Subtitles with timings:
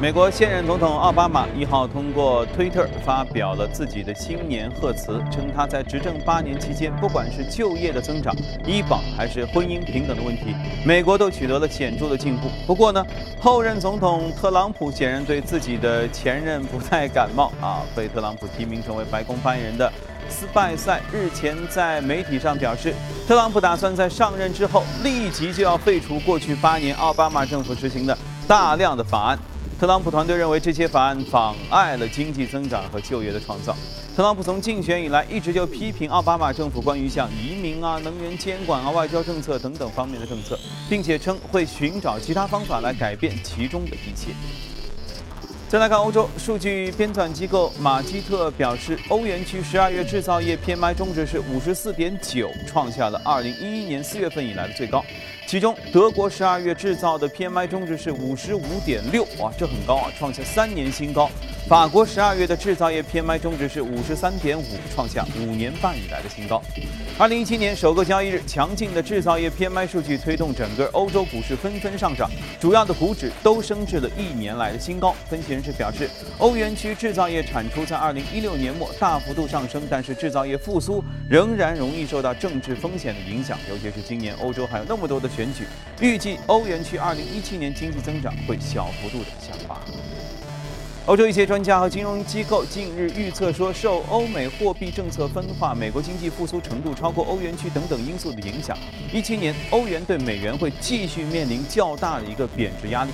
[0.00, 8.34] 美国现任总统奥巴马一号通过推特发表了自己的新年贺词，称他在执政八年期间，不管是就业的增长、
[8.66, 10.54] 医保还是婚姻平等的问题，
[10.84, 12.48] 美国都取得了显著的进步。
[12.66, 13.02] 不过呢，
[13.40, 19.90] 后任总统特朗普显然对自己的前任不太感冒啊，被特朗普提名成为白宫发言人的
[20.28, 22.92] 斯拜塞日前在媒体上表示，
[23.26, 29.38] 特朗普打算在上任之后立即就要废除过去八年奥巴马政府实行的大量的法案。
[29.78, 33.76] 特朗普团队认为这些法案妨碍了经济增长和就业的创造。
[34.16, 40.56] 特朗普从竞选以来一直就批评奥巴马政府关于像移民啊、能源监管啊、外交政策等等方面的政策，
[40.88, 44.32] 并且称会寻找其他方法来改变其中的一切。
[45.68, 55.04] 再来看欧洲，数据编纂机构马基特表示，欧元区十二月制造业 PMI 中值是五十四点九，创下了二零一一年四月份以来的最高。
[55.54, 61.30] 其中，德国十二月制造的 PMI 中值是五十五点六，哇，这很高啊，创下三年新高。
[61.66, 66.62] 法国十二月的制造业 PMI 中值是五十三点五，创下五年半以来的新高。
[67.18, 72.30] 二零一七年首个交易日，强劲的制造业 PMI 数据推动整个欧洲股市纷纷上涨，
[72.60, 75.16] 主要的股指都升至了一年来的新高。
[75.26, 85.64] 分析人士表示，欧元区制造业产出在二零一六年末大幅度上升，但是制造业复苏仍然容易受到政治风险的影响，尤其是今年欧洲还有那么多的选举，
[85.98, 89.80] 预计欧元区二零一七年经济增长会小幅度的下滑。
[91.06, 98.74] 欧洲一些专家和金融机构近日预测说，受欧美货币政策分化、美国经济复苏程度超过欧元区等等因素的影响，
[99.12, 103.10] 一七年欧元对美元会继续面临较大的一个贬值压力。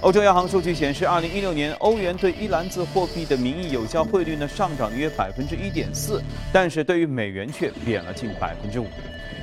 [0.00, 8.86] 欧洲央行数据显示，二零一六年欧元对一篮子货币的名义有效汇率呢上涨约百分之一点四，但是对于美元却贬了近百分之五。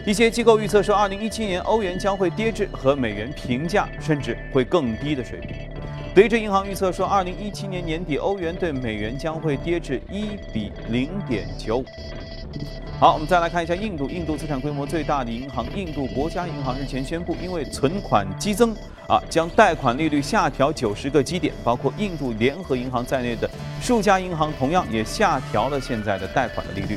[0.03, 5.62] 一些机构预测说，二零一七年欧元将会跌至和美元平价，甚至会更低的水平。
[6.15, 11.85] 德意志银行预测说，二零一七年年底欧元对美元将会跌至一比零点九五。
[12.99, 14.07] 好，我们再来看一下印度。
[14.07, 18.75] 印度资产规模最大的银行印度国家银行日前宣布，因为存款激增
[19.07, 21.51] 啊，将贷款利率下调九十个基点。
[21.63, 23.49] 包括印度联合银行在内的
[23.81, 26.95] 数家银行同样也下调了现在的贷款的利率。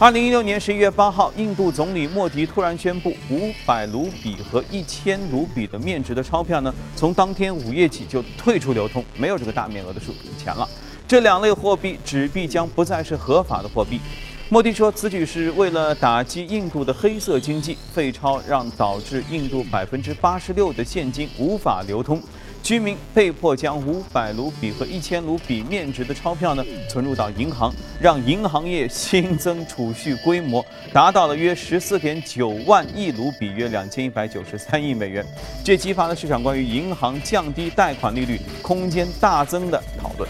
[0.00, 10.68] 二零一六年十一月八号，印度总理莫迪突然宣布，五百卢比和一千卢比的面值的钞票呢，从当天午夜起就退出流通，没有这个大面额的数钱了。
[11.06, 14.00] 这两类货币纸币将不再是合法的货币。
[14.48, 22.20] 莫迪说，此举是为了打击印度的黑色经济，废钞让导致印度百分之八十六的现金无法流通。
[22.64, 27.70] 居民被迫将五百卢比和一千卢比面值的钞票呢存入到银行，
[28.00, 35.22] 让银行业新增储蓄规模达到了约十四点九万亿卢比，约两千一百九十三亿美元。
[35.62, 40.26] 这激发了市场关于银行降低贷款利率空间大增的讨论。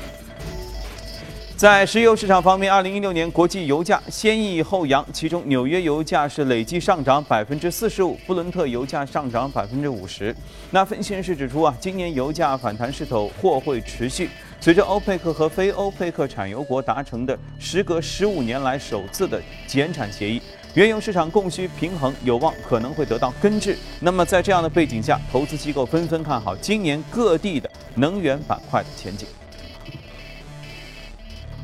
[1.57, 10.35] 在石油市场方面，二零一六年国际油价先抑后扬，其中纽约油价是累计上涨百分之四十五，布伦特油价上涨百分之五十。
[10.73, 14.29] 那分析人士指出啊，今年油价反弹势头或会持续，
[14.61, 20.43] 随着欧佩克和非欧佩克产油国达成的时隔十五年来首次的减产协议，
[20.75, 23.79] 原油市场供需平衡有望可能会得到根治。
[24.01, 29.29] 那么在这样的背景下，投资机构纷纷看好今年各地的能源板块的前景。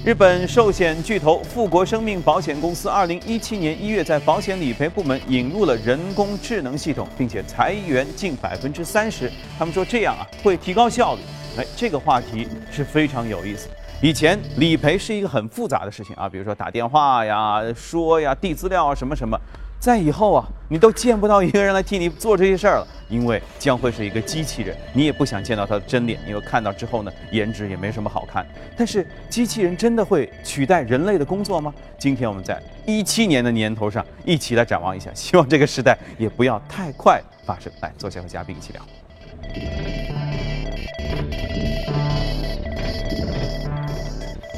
[0.03, 9.31] 日本寿险巨头富国生命保险公司，二零一七年一月在保险理赔部门引入了人工智能系统，并且裁员近百分之三十。
[9.59, 11.21] 他们说这样啊会提高效率。
[11.59, 13.69] 哎，这个话题是非常有意思。
[14.01, 19.39] 以前理赔是一个很复杂的事情啊，比如说打电话呀、说呀、递资料啊什么什么。
[19.81, 28.47] 在以后啊，你都见不到一个人来替你做这些事儿了，因为将会是一个机器人，你也不想见到他的真脸，因为看到之后呢，颜值也没什么好看。
[28.77, 31.73] 但是机器人真的会取代人类的工作吗？
[31.99, 37.73] 今天我们在一七年的年头上一起来展望一下，希望这个时代也不要太快发生。
[37.81, 38.83] 来，坐下和嘉宾一起聊。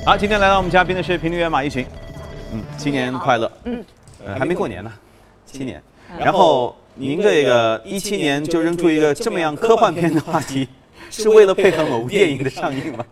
[0.04, 1.86] 好，今天来到我们嘉宾的是评论员马一群，
[2.52, 3.84] 嗯，新年快乐，嗯，
[4.26, 4.92] 呃，还没过年呢。
[5.52, 5.80] 七年，
[6.18, 10.66] 然后您这个一七年就扔出一个这么样科幻片的话题，
[11.12, 13.04] 是为了配合某部电影的上映吗？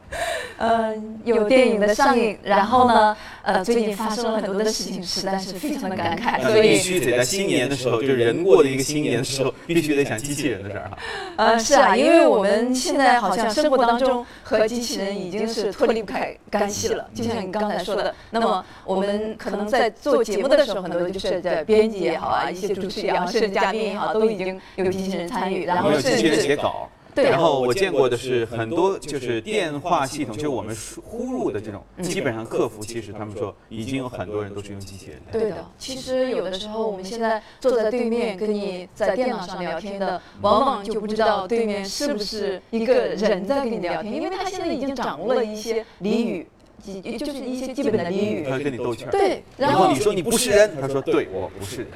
[0.58, 10.99] 嗯， 有电影的上映，然后呢，呃，最近发生了很多的事情，实在是非常的感慨，所以必须得在新年的时候，就是人过的一个新年的时候，必须得想机器人的事儿哈。
[11.37, 26.88] 呃，是啊，因为我们现在好像生活当中和机器人已经是脱离不开干系了，就像你刚才说的，那么我们可能在做节目的时候，很多就是在编辑也好啊，一些主持也好，甚至嘉宾也好，都已经有机器人参与，然后甚至写稿。
[27.15, 35.39] 对然后我见过的是很多就是电话系统，就是我们输呼入的这种，嗯基本上客服其实他们说已经有很多人都是用机器人的。
[35.39, 46.47] 对的，其实有的时候我们现在坐在对面跟你在电脑上聊天的，往往就不知道对面是不是一个人在跟你聊天，因为他现在已经掌握了一些俚语，
[46.83, 48.47] 基就是一些基本的俚语。
[48.49, 49.11] 他跟你斗气儿。
[49.11, 51.89] 对，然后你说你不是人，他说对，我不是人。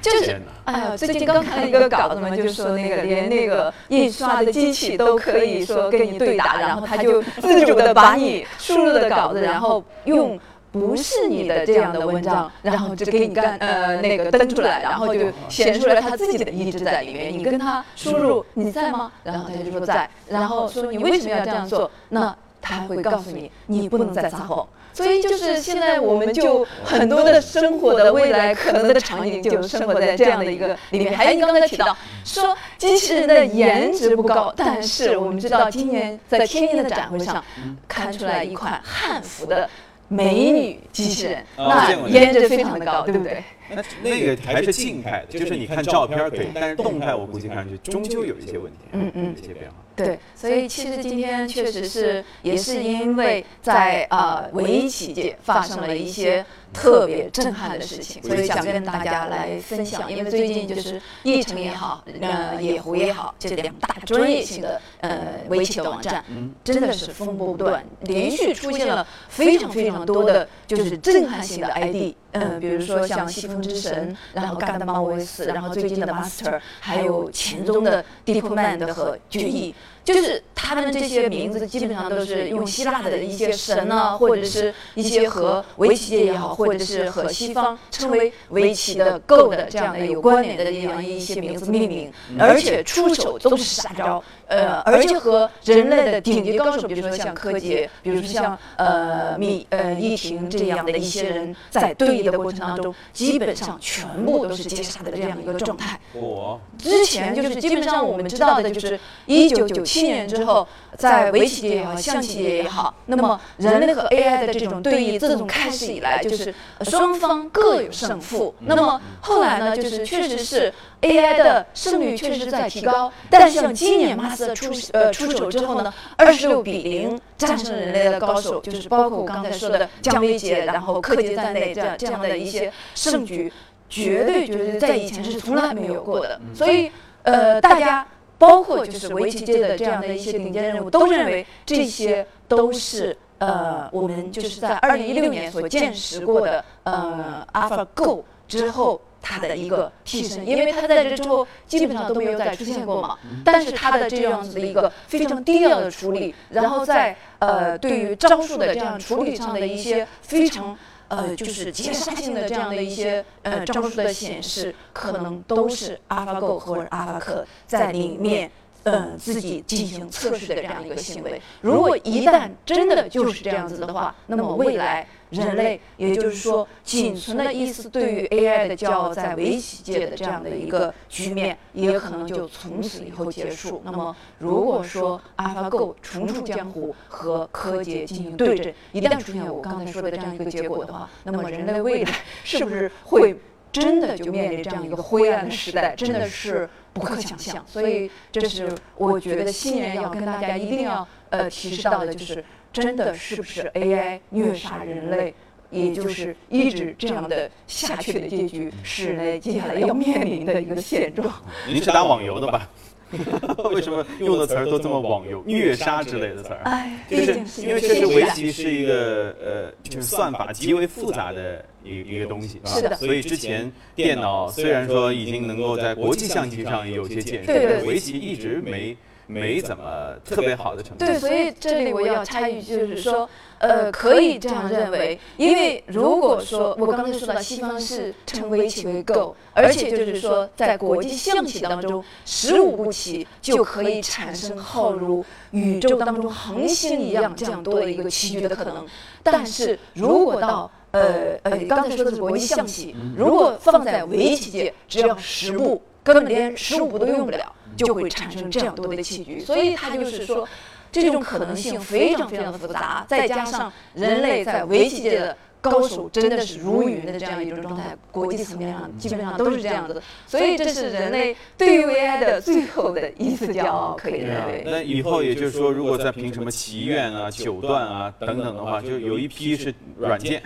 [0.00, 10.38] 就是哎呀，最近刚看了一个稿子嘛，就说那个连那个印刷的机器都可以说跟你对答，然后他就自主的把你输入的稿子，然后用。
[10.72, 17.32] 不是你的这样的文章，然后就给你干呃那个登出来，然后就显出来他自己的意志在里面。
[17.32, 19.10] 你跟他输入你在吗？
[19.24, 21.90] 然后他就说在，然后说你为什么要这样做？
[22.10, 24.68] 那他会告诉你你不能再撒谎。
[24.96, 31.14] 所以就是现在我们就很多的生活的未来可能的场景就生活在这样的一个里面。
[31.14, 31.94] 还有你刚才提到
[32.24, 37.44] 说机器人的颜值不高，但是我们知道今年在天津的展会上
[37.86, 39.68] 看出来一款汉服的。
[40.08, 43.42] 美女机器人，哦那颜值非常的高，对不对？
[43.68, 49.74] 那那个还是静态的，就是你看照片可以，但是动态我估计看上去终究有一些问题，嗯嗯有一些变化。
[49.96, 60.12] 对，所以其实今天确实是也是因为在呃围棋界发生了一些特别震撼的事情，所以想跟大家来分享。
[60.12, 65.18] 因为最近就是易成也好，呃野狐也好，这两大专业性的呃
[65.48, 66.24] 围棋的网站，
[66.62, 79.74] 真的是风波不断，连续出现了非常非常多的就是震撼性的 ID，嗯，比如说像西风之神，然后嘎达猫维斯，然后最近的 Master，还有前中的 DeepMind 和决议。
[80.06, 105.98] 就是他们这些名字基本上都是用希腊的一些神啊，或者是一些和围棋界也好，或者是和西方称为围棋的 Go 的这样的有关联的这样一些名字命名，而且出手都是杀招，呃，而且和人类的顶级高手，比如说像柯洁，比如说像呃米呃易婷这样的一些人，在对弈的过程当中，基本上全部都是接杀的这样一个状态。
[106.12, 110.66] 我之前就是基本上我们知道的就是一九九七年之后，
[110.96, 118.54] 在围棋界也好，象棋界也好，那么人类和 AI 的这种对弈自从开始以来，就是双方各有胜负。
[118.60, 120.72] 那么后来呢，就是确实是
[121.02, 133.52] AI 的胜率确实是在提高，但是像今年马斯克出呃出手之后呢，二十六比零战胜人类的高手，就是包括我刚才说的姜维杰，然后柯洁在内这样这样的一些胜局。
[133.88, 136.90] 绝对绝对在以前是从来没有过的，所以
[137.22, 138.04] 呃，大家
[138.36, 149.00] 包括就是围棋界的这样的一些顶尖人物都认为这些都是呃我们就是在二零一六年所见识过的呃 AlphaGo 之后。
[149.28, 153.18] 它的一个替身，因为他在这之后基本上都没有再出现过嘛。
[153.44, 160.78] 但是他的这样子的一个非常低调的处理，然后在呃对于招数的这样处理上的一些非常。
[161.08, 168.50] 呃，就是截杀性的这样的一些呃招数的显示，可能都是 AlphaGo 或者 AlphaCode 在里面
[168.82, 171.40] 呃自己进行测试的这样一个行为。
[171.60, 183.82] 如果一旦真的就是这样子的话，那么未来人类，也就是说仅存的一丝对于 AI 的骄傲，在围棋界的这样的一个局面，也可能就从此以后结束。
[183.84, 192.12] 那么如果说 AlphaGo 重出江湖和柯洁进行对阵，一旦出现我刚才说的这样一个结果的话，那么人类未来
[192.44, 193.36] 是不是会
[193.72, 195.94] 真的就面临这样一个灰暗的时代？
[195.96, 197.64] 真的是不可想象。
[197.66, 202.42] 所以这是我觉得新年要跟大家一定要呃提示到的，就是
[202.76, 205.32] 真的是不是 AI 虐杀人类？
[205.70, 211.34] 也就是一直这样的下去的结局，是人类接下来要面临的一个现状。
[211.66, 212.68] 您是打网游的吧？
[213.72, 216.60] 为什么用的词儿都这么网游、虐杀之类的词儿？
[216.64, 231.04] 哎，就是因为确实围棋是一个呃，就是算法极为复杂的一一个东西，是的所以之前电脑虽然说已经能够在国际象棋上有些建设，对对但是围棋一直没没怎么特别好的成绩。
[231.04, 233.28] 对，所以这里我要插一句，就是说，
[233.58, 248.86] 呃，可以这样认为，因为如果说我刚才说到西方是称围棋为 Go，而且就是说在国际象棋当中，十五步棋就可以产生浩如宇宙当中恒星一样这样多的一个棋局的可能，
[249.22, 259.40] 但是如果到呃呃，刚才说的是国际象棋，如果放在围棋界，只要十步，根本连十五步都用不了，就会产生这样多的器具。
[259.40, 260.46] 所以它就是说，
[260.92, 274.62] 这种可能性非常非常的复杂，再加上人类在围棋界的高手真的是如云的这样一种状态，国际层面上基本上都是这样子的，所以这是人类对于 AI 的最后的一次骄傲，可以认为。
[274.64, 280.40] 那以后也就是说，如果再凭什么祈愿啊、九段啊等等的话，就有一批是软件，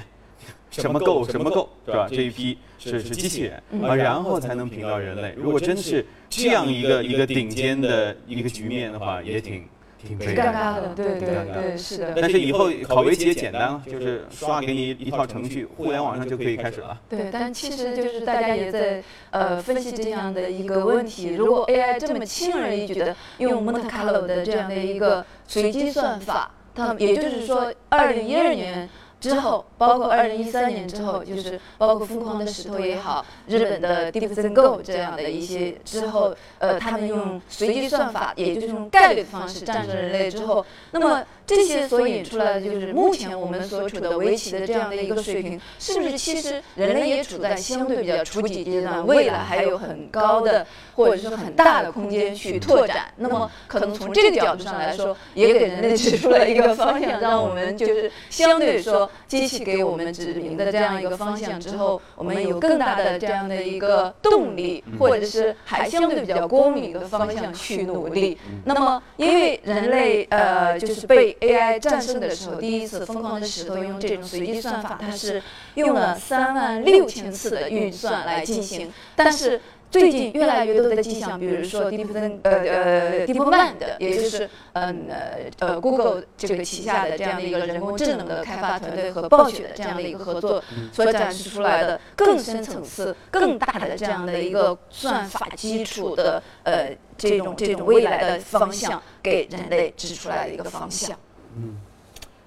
[0.70, 2.08] 什么够什么够，是吧？
[2.08, 5.34] 这一批是是机器人啊，然后才能评到人类。
[5.36, 9.64] 如果真是这样一个一个顶尖的一个局面的话，也挺。
[10.02, 12.14] 挺尴尬的，对对对，是的。
[12.18, 16.98] 但是以后考围棋也简单了，就是刷给你一套程序，互联网上就可以开始了。
[17.06, 28.88] 对，但其实就是大家也在呃分析这样的一个问题：如果 AI 这么轻而易举的用 Monte Carlo 的这样的一个随机算法，它也就是说，二零一二年。
[29.20, 41.22] 之后，包括二零一三年之后，就是包括疯狂的石头也好，日本的 DeepSeek 这样的一些之后，呃，他们用随机算法，也就是用概率的方式战胜人类之后，那么。
[41.56, 50.64] 这些所引出来的就是目前我们所处的围棋的这样的一个水平，是不是其实人类也处在相对比较初级阶段，未来还有很高的
[50.94, 53.12] 或者说很大的空间去拓展？
[53.16, 68.38] 那么可能从这个角度上来说，也给人类指出了一个方向，让我们就是相对说机器给我们指明的这样一个方向之后，我们有更大的这样的一个动力，或者是还相对比较光明的方向去努力。
[68.64, 75.42] 那么因为人类呃就是被 AI 战胜的时候，第一次疯狂的石头用这种随机算法，它是
[75.74, 78.92] 用了三万六千次的运算来进行。
[79.16, 101.18] 但是最近越来越多的迹象，比如说 Deep 呃呃 DeepMind，也就是嗯呃呃 Google 这个旗下的这样的一个人工智能的开发团队和暴雪的这样的一个合作，所展示出来的更深层次、更大的这样的一个算法基础的呃这种这种未来的方向，给人类指出来的一个方向。
[101.56, 101.76] 嗯，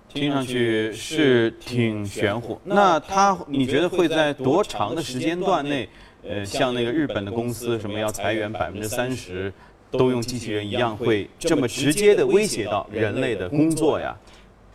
[0.08, 2.60] 听上去是挺玄乎。
[2.64, 5.90] 那他，你觉得会在多长的时间段内，
[6.28, 9.52] 呃，像那个日本的公司什么要裁员百分之三十，
[9.92, 14.16] 都用机器人一样，会这么直接的威胁到人类的工作呀？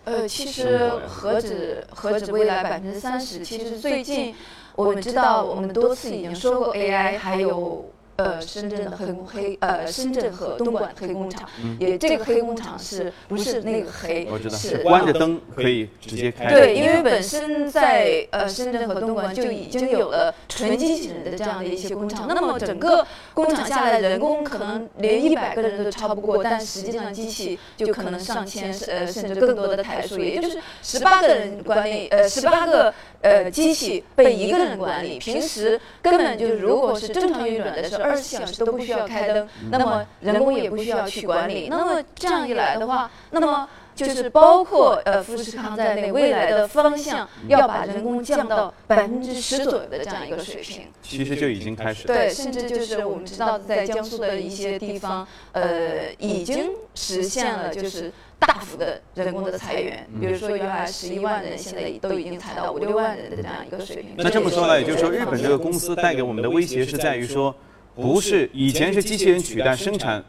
[0.05, 4.35] 呃，其实何止何止未来百分之三十，其实最近
[4.77, 7.91] 我们知道，我们多次已经说过 AI 还有。
[8.19, 11.49] 呃，深圳的黑工黑呃，深圳和东莞黑工厂，
[11.79, 14.27] 也这个黑工厂是不是那个黑？
[14.51, 16.53] 是关着灯可以直接开。
[16.53, 38.08] 对，因为本身在呃深圳和东莞就已经有了纯机器人的这样的一些工厂，那么整个工厂下来人工可能连一百个人都超不过，但实际上机器就可能上千呃甚至更多的台数，也就是十八个人管理呃十八个呃机器被一个人管理，平时根本就如果是正常运转的时候。
[38.09, 41.69] 二十四小时都不需要开灯，那么人工也不需要去管理。
[41.69, 50.87] 那么这样一来的话，那么就是包括呃富士康在内未来的方向，要把人工降到百分之十左右的这样一个水平。
[51.03, 52.07] 其实就已经开始。
[52.07, 60.07] 对，甚至就是我们知道，在江苏的一些地方，呃，已经实现了就是大幅的人工的裁员。
[60.21, 64.15] 比如说原来十一万人，现在都已经裁到五六万人的这样一个水平。
[64.17, 67.53] 那这么说来，也就是说，日本这个公司带给我们的威胁是在于说。
[68.01, 70.23] 不是，以前是机器人取代生产，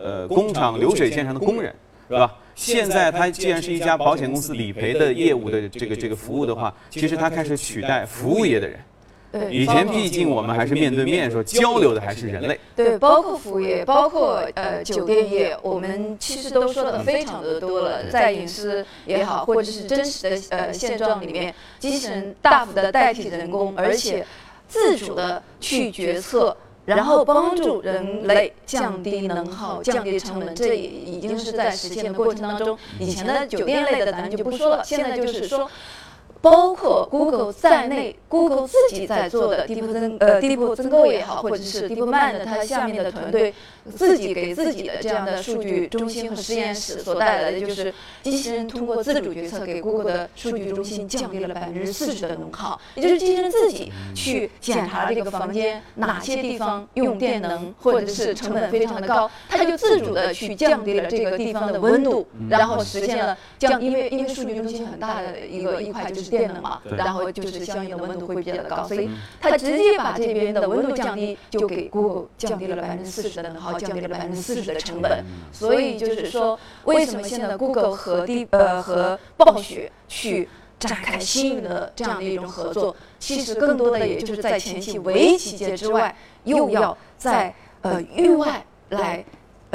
[0.00, 1.74] 呃，工厂流水线上的工人，
[2.08, 2.32] 是吧？
[2.54, 8.78] 现在它既然是一家保险公司理赔的业务的这个这个服务的话，其实它开始取代服务业的人。
[9.32, 12.58] 对，以前毕竟我们还是面对面说交流的还是人类。
[12.76, 24.24] 对，包括服务业，包括呃酒店业，我们其实都说的非常的多了，在隐私也好，或者是真实的呃现状里面，机器人大幅的代替人工，而且
[24.68, 26.56] 自主的去决策。
[26.86, 32.78] 然后帮助人类降低能耗、降低成本，这也已经是在实现的过程当中。
[32.98, 35.68] 以前的酒店类的咱就不说了，现在就是说。
[36.40, 43.52] 包括 Google 在内，Google 自己在做的 Deep 增呃 Deep 增购也好，或者是 DeepMind 它下面的团队
[43.96, 66.25] 自己给自己的这样的数据中心和实验室所带来的，就是机器人通过自主决策给 Google 的数据中心降低了百分之四十的能耗，也就是机器人自己去检查这个房间哪些地方用电能或者是成本非常的高，它就自主的去降低了这个地方的温度，然后实现了降，因为因为数据中心很大的一个一块就是。
[66.30, 75.24] 电能嘛，然后就是相应的温度会比较的高，所以它直接把这边的温度降低，就给 Google 降低了百分之四十的能耗，降低了百分之四十的成本。
[75.52, 82.94] 所以就是说，为什么现在 Google 和地呃和暴雪去展开新的这样的一种合作？
[83.18, 86.14] 其实更多的也就是在前期围棋界之外，
[86.44, 89.24] 又要在呃域外来。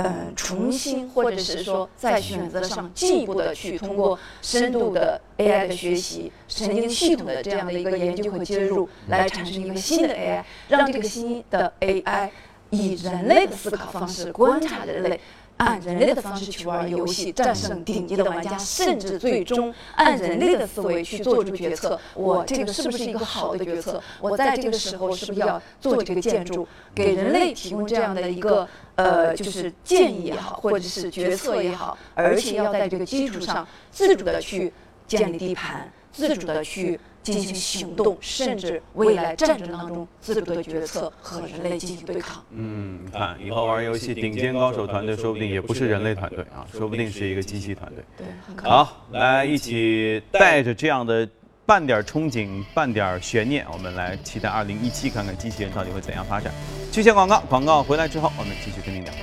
[0.03, 12.29] 呃，重新或者是说在选择上进一步的去通过深度的 AI 的学习、神经系统的这样的一个研究和接入，来产生一个新的 AI，让这个新的 AI
[12.71, 15.19] 以人类的思考方式观察人类。
[15.61, 21.99] 按人类的方式去玩游戏，战胜顶级的玩家，甚至最终按人类的思维去做出决策。
[22.15, 24.01] 我这个是不是一个好的决策？
[24.19, 34.73] 我在这个时候是不是要做这个建筑，给人类提供这样的一个呃，就是建议也好，或者是决策也好，而且要在这个基础上自主的去
[35.05, 36.99] 建立地盘，自主的去。
[37.23, 42.43] 进行行动，甚至未来战争当中自主的决策和人类进行对抗。
[42.49, 48.03] 嗯，看以后玩游戏顶尖高手团队，说不定也不是人类团队啊，说不定是一个机器团队。
[48.17, 48.25] 对，
[48.67, 51.29] 好，来一起带着这样的
[51.63, 56.51] 半点憧憬、半点悬念，我们来期待二零一七，看看机器人到底会怎样发展。
[56.91, 59.13] 去线广告，广告回来之后，我们继续跟您聊。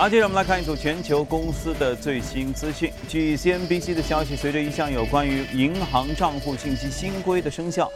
[0.00, 2.90] 好，接着我们来看一组全球公司的最新资讯。
[3.06, 7.86] 据 CNBC 的消息，随着一项有关于银行账户信息新规的生效，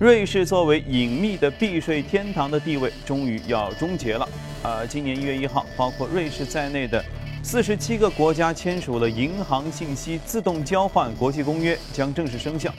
[0.00, 4.28] 瑞士作为隐秘的避税天堂的地位终于要终结了。
[4.64, 7.00] 呃，今年一月一号，包括瑞士在内的
[7.44, 12.74] 四十七个国家签署了银行信息自动交换国际公约，将正式生效。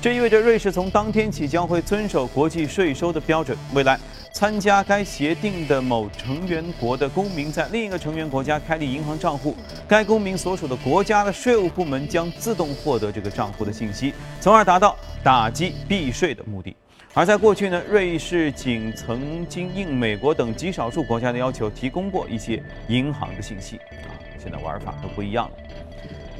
[0.00, 3.58] 这意味着瑞士从当天起将会遵守国际税收的标准。
[3.74, 3.98] 未来，
[4.32, 9.56] 参加该协定的某成员国的公民在另一个成员国家开立银行账户，
[9.88, 16.74] 该公民所属的国家的税务部门将自动获得这个账户的信息，从而达到打击避税的目的。
[17.14, 23.76] 而在过去呢，瑞士仅曾经应美国等极少数国家的要求提供过一些银行的信息。
[23.76, 25.52] 啊，现在玩法都不一样了。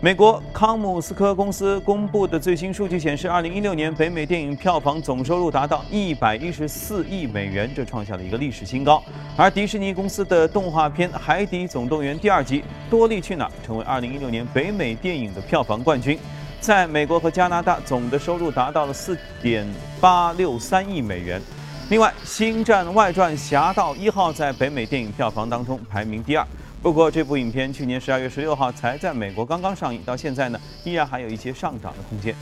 [0.00, 9.02] 美国康姆斯科公司公布的最新数据显示，2016年北美电影票房总收入达到114亿美元，这创下了一个历史新高。
[9.36, 16.16] 而迪士尼公司的动画片《海底总动员》第二集《多利去哪儿》成为2016年北美电影的票房冠军。
[16.60, 21.42] 在美国和加拿大，总的收入达到了4.863亿美元。
[21.90, 26.46] 另外，《星战外传：侠盗一号》在北美电影票房当中排名第二。
[26.80, 32.32] 不过，这部影片去年十二月十六号才在美国刚刚上映，到现在呢，依然还有一些上涨的空间。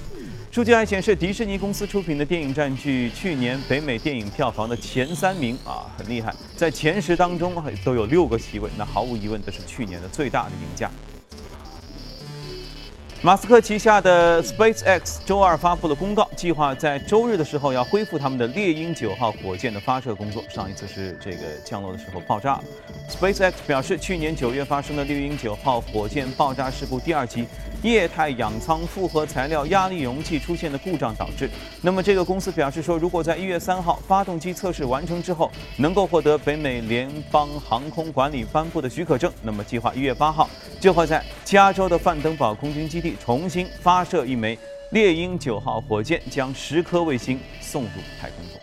[0.53, 10.91] 数据还显示，迪士尼公司出品的电影占据去年北美电影票房的前三名啊，很厉害，在前十当中都有六个席位，那毫无疑问，这是去年的最大的赢家。
[13.27, 20.45] 马斯克旗下的 SpaceX 周二发布了公告，计划在周日的时候要恢复他们的猎鹰九号火箭的发射工作。
[20.49, 22.61] 上一次是这个降落的时候爆炸。
[23.11, 27.49] SpaceX 表示，去年九月发生的猎鹰九号火箭爆炸事故第二级
[27.83, 31.51] 液态氧舱复合材料压力容器出现的故障导致。
[31.83, 43.16] 那么这个公司表示说，如果在一月三号发动机测试完成之后，能够获得北美联邦航空管理颁布的许可证，那么计划一月八号就会在加州的范登堡空军基地。
[43.17, 44.59] 重新发射一枚
[44.91, 48.61] 猎鹰九号火箭，将十颗卫星送入太空中。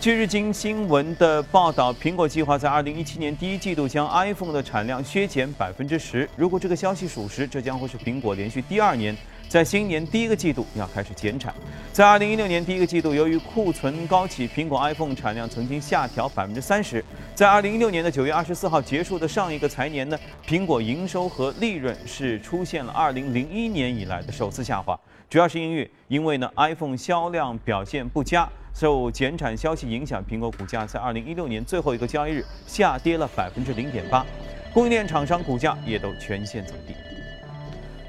[0.00, 6.28] 据日经新闻的报道，苹果计划在二零一七年第一季度将 iPhone 的产量削减百分之十。
[6.36, 9.16] 如果这个消息属实，这将会是苹果连续第二年。
[9.48, 11.54] 在新年第一个季度要开始减产。
[11.90, 17.02] 在二零一六年第一个季度，由于库存高企，苹果 iPhone 产量曾经下调百分之三十。
[17.34, 24.98] 在二零一六年的九月二十四号结束的上一个财年呢，苹果营收和利润是出现了二零零一年以来的首次下滑，
[25.30, 34.26] 主要是因为因为呢 iPhone 销量表现不佳，受减产消息影响，苹果股价在二零一六年最后一个交易日下跌了百分之零点八，
[34.74, 36.94] 供应链厂商股价也都全线走低。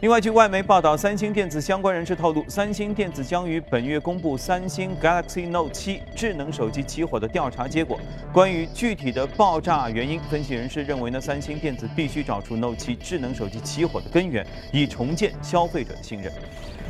[0.01, 7.99] 另外，据外媒报道，三星电子相关人士透露，三星电子将于本月公布三星 Galaxy Note 7智能手机起火的调查结果。
[8.31, 16.31] 关于具体的爆炸原因，分析人士认为呢，三星电子必须找出 Note 7智能手机起火的根源，以重建消费者的信任。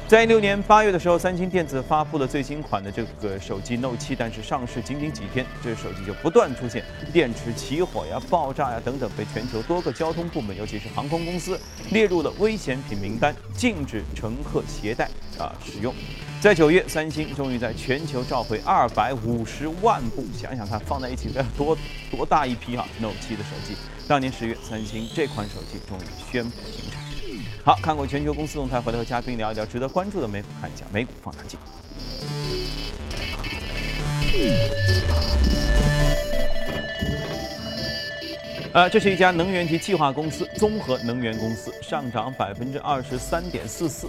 [0.10, 15.94] 在一六年八月的时候，三星电子发布了最新款的这个手机 Note 7，但是上市仅仅几天，这手机就不断出现电池起火呀、爆炸呀等等，被全球多个交通部门，尤其是航空公司列入了危险品名单，禁止乘客携带啊使用。
[16.42, 21.78] 在九月，三星终于在全球召回二百五十万部，想想看，放在一起该多
[22.10, 23.76] 多大一批哈 Note 7的手机。
[24.08, 27.09] 当年十月，三星这款手机终于宣布停产。
[27.70, 31.60] 好，看过全球公司动态，回来和嘉宾聊一聊值得关注的美股，看一下美股放大镜。
[38.74, 44.08] 呃，这是一家能源及计划公司，综合能源公司，上涨百分之二十三点四四。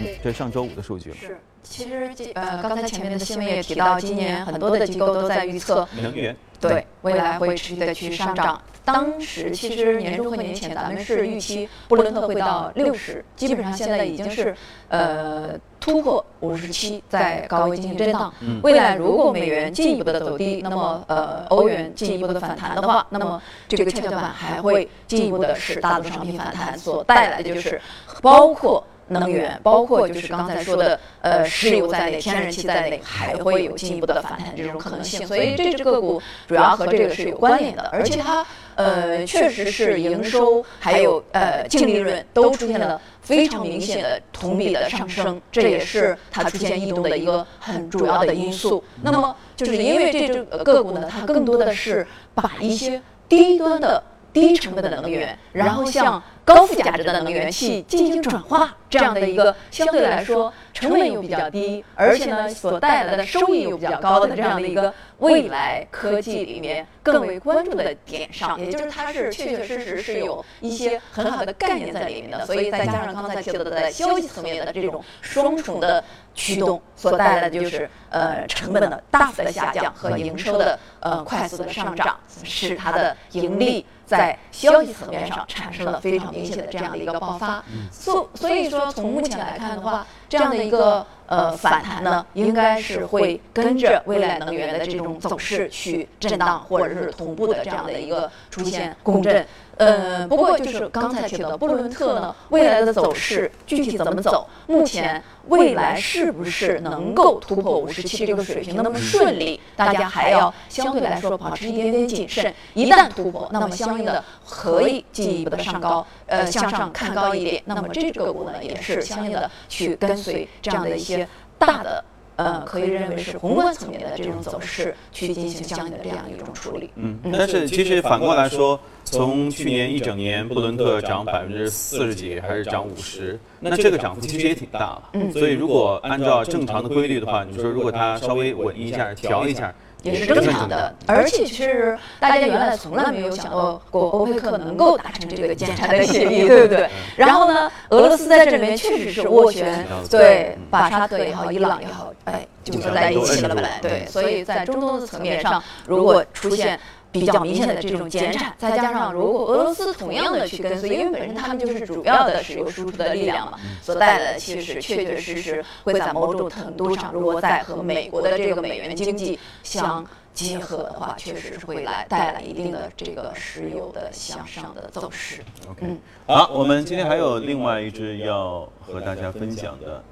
[0.00, 1.16] 嗯，这是上周五的数据了。
[1.20, 8.60] 是，其实呃，刚才前面的新闻也提到，今年很多的机构都在预测能源对未来会持续的去上涨。
[8.86, 14.54] 当时其实年中和年前咱们是预期布伦特会到六十，基本上现在已经是
[14.88, 18.32] 呃突破五十七，在高位进行震荡。
[18.62, 27.80] 未来如果美元进一步的走低，那么呃欧元进一步的反弹的话，那么这个跷跷板还会进一步的使大宗商品反弹，所带来的就是
[28.22, 28.84] 包括。
[29.08, 35.26] 能源包括就是刚才说的，呃，石油在内，天然气在内，还会有进一步的反弹这种可能性。
[35.26, 48.82] 所以这只个股主要和这个是有关联的，而且它呃确实是营收还有呃净利润都出现了非常明显的同比的上升，这也是它出现异动的一个很主要的因素。
[49.02, 54.02] 那么就是因为这只个股呢，它更多的是把一些低端的。
[54.32, 83.84] 低成本的能源，然后向高附加值的能源去进行转化，这样的一个相对来说成本又比较低，而且呢所带来的收益又比较高的这样的一个未来科技里面更为关注的点上，也就是它是确确实实是有一些很好的概念在里面的，所以再加上刚才提到的在消息层面的这种双重的驱动，所带来的就是呃成本的大幅的下降和营收的呃快速的上涨，使它的盈利。
[84.06, 99.46] 在消息层面上产生了非常明显的这样的一个爆发，所所以说从目前来看的话，这样的一个呃反弹呢，应该是会跟着未来能源的这种走势去震荡，或者是同步的这样的一个出现共振。
[99.76, 104.48] 呃，不过就是刚才提到的布伦特呢，未来的走势具体怎么走？
[104.66, 109.60] 目前未来是不是能够突破五十七这个水平那么顺利？
[109.76, 112.54] 大家还要相对来说保持一点点谨慎。
[112.72, 117.62] 一旦突破，那么相应的可以进一步的上高，呃，向上看高一点。
[117.66, 122.02] 那么这个股呢，也是相应的去跟随这样的一些大的。
[122.36, 126.90] 呃，可以认为是宏观层面的这种走势去进行相应的这样一种处理。
[126.96, 135.10] 嗯，但是其实反过来说，从去年一整年，布伦特涨百分之四十几，还是涨五十，那这个涨幅其实也挺大了。
[135.14, 139.74] 嗯，所以如果按照正常的规律的话，你说如果它稍微稳一下，调一下。
[140.06, 146.88] 也是正常的，而且其实大家原来从来没有想到过欧佩克能够达成这个减产的协议，对不对？
[147.16, 156.78] 然后呢，俄罗斯在这里面确实是斡旋，对，把沙特也好，伊朗也好，哎，就合在一起了，本来对，所以在中东的层面上，如果出现。
[157.12, 175.42] 比较明显的这种减产，再加上如果俄罗斯同样的去跟随，因为本身他们就是主要的石油输出的力量嘛，所带来的其实确确实实会在某种程度上，如果再和美国的这个美元经济相结合的话，确实是会来带来一定的这个石油的向上的走势。
[175.70, 175.86] OK，
[176.26, 180.02] 好，我们今天还有另外一支要和大家分享的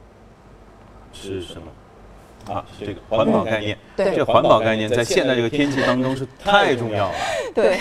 [1.12, 1.66] 是什么？
[2.48, 7.14] 啊，这个环保概念，对，这环保概念在现在这个天气当中是太重要了。
[7.54, 7.78] 对，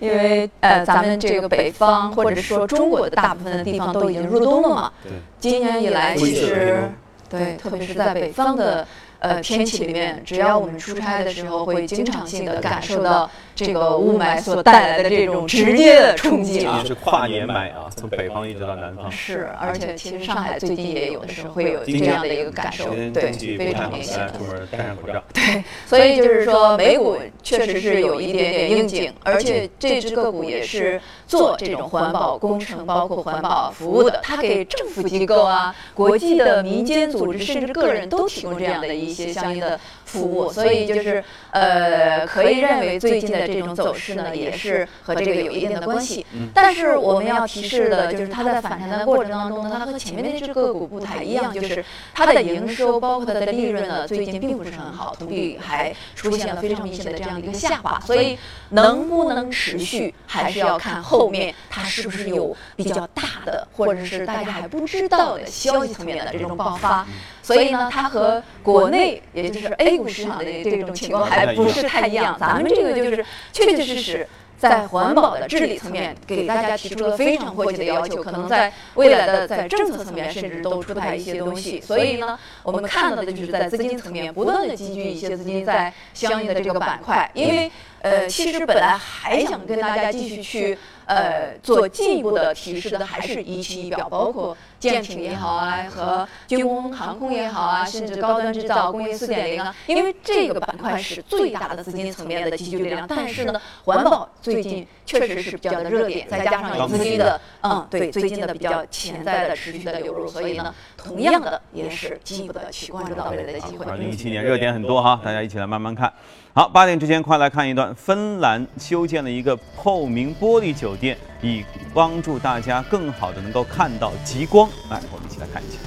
[0.00, 4.92] 因为呃，咱们这个北方或者说中国的大部分的地方都已经入冬了嘛。
[5.02, 6.90] 对，今年以来其实，
[7.28, 8.86] 对，特别是在北方的。
[9.22, 16.82] 呃，天气里面，只要我们出差的时候，会经常性的感受到这个雾霾所带来的这种直接的冲击啊。
[16.86, 19.10] 是跨年霾啊，从北方一直到南方。
[19.12, 24.26] 是，而且其实上海最近也有的时候会有这样的一个感受，对，非常明显。
[24.38, 25.22] 出门戴上口罩。
[25.34, 39.10] 对， 所以就是说，美股确实是有一点点应景，而且这只个股也是做这种环保工程，包括环保服务的，它给政府机构啊、国际的民间组织，甚至个人都提供这样的一。
[39.10, 46.26] 一些相应的服务，所以就是呃，可以认为最近的这种走势呢，也是和这个有一定的关系。
[46.52, 58.00] 但是我们要提示的就是，它在反弹的过程当中呢，它和前面那只个股不太一样，就是它的营收包括它的利润呢，最近并不是很好，同比还出现了非常明显的这样一个下滑。
[58.04, 58.36] 所以
[58.70, 67.06] 能不能持续，还是要看后面它是不是有比较大的，或者是大家还不知道的消息层面的这种爆发。
[67.54, 72.36] 所以呢，它和国内也就是 A 股市场的这种情况还不是太一样。
[72.38, 81.80] 咱们这个就是确确实实在环保的治理层面给大家提出了非常迫切的要求，可能在未来的在政策层面甚至都出台一些东西。
[81.80, 87.70] 所以呢，我们看到的就是在资金层面不断的积聚一些资金在相应的这个板块，因为
[88.02, 90.78] 呃，其实本来还想跟大家继续去。
[91.06, 103.06] 呃，做进一步的提示的还是一期一表，包括舰艇也好啊，和军工航空也好啊，甚至高端制造、工业四点零啊，因为这个板块是最大的资金层面的集聚力量。
[103.06, 113.84] 但是呢，环保最近确实是比较的热点，再加上有资金的，嗯，对，最近的比较潜在的持续的流入，所以呢，同样的也是进一步的去关注到未来的机会。
[113.84, 116.10] 二零一七年热点很多哈，大家一起来慢慢看。
[116.54, 117.94] 好，八点之前快来看一段。
[117.94, 124.68] 芬兰修建了一个透明玻璃酒店，以帮助大家更好的能够看到极光。
[124.90, 125.78] 来，我们一起来看一下。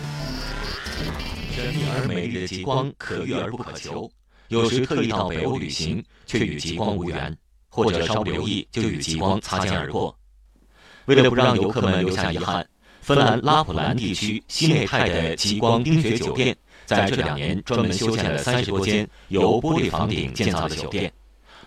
[1.51, 4.09] 神秘而美丽的极光可遇而不可求，
[4.47, 7.35] 有时特意到北欧旅行，却与极光无缘，
[7.69, 10.17] 或者稍不留意就与极光擦肩而过。
[11.05, 12.67] 为了不让游客们留下遗憾，
[13.01, 16.55] 芬兰拉普兰地区西内泰的极光冰雪酒店。
[16.85, 21.11] 在这两年，专门修建了三十多间由玻璃房顶建造的酒店，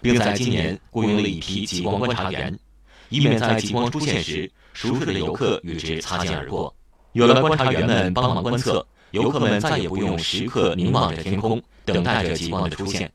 [0.03, 2.59] 并在今年雇佣了一批极光观察员，
[3.09, 6.75] 以免在极光出现时，熟睡的游客与之擦肩而过。
[7.13, 13.11] 有了观察员们帮忙观测，游客们再也不用时刻凝望着天空，等待着极光的出现，